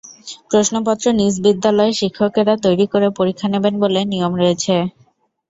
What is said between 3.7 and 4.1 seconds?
বলে